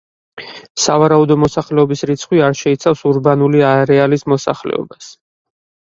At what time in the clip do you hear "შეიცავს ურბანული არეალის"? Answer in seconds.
2.65-4.29